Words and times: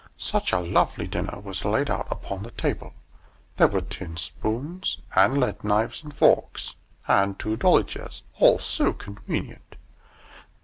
Such 0.17 0.51
a 0.51 0.57
lovely 0.59 1.05
dinner 1.05 1.39
was 1.41 1.63
laid 1.63 1.87
out 1.87 2.07
upon 2.09 2.41
the 2.41 2.49
table! 2.49 2.93
There 3.57 3.67
were 3.67 3.81
tin 3.81 4.17
spoons, 4.17 4.97
and 5.15 5.39
lead 5.39 5.63
knives 5.63 6.01
and 6.03 6.11
forks, 6.11 6.73
and 7.07 7.37
two 7.37 7.55
dolly 7.55 7.83
chairs 7.83 8.23
all 8.39 8.57
SO 8.57 8.93
convenient! 8.93 9.75